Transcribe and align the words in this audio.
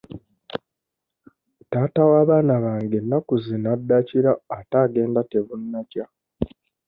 Taata 1.71 2.01
w'abaana 2.11 2.53
bange 2.63 2.97
ennaku 3.01 3.33
zino 3.45 3.67
adda 3.75 3.97
kiro 4.07 4.33
ate 4.57 4.75
agenda 4.85 5.21
tebunnakya. 5.31 6.05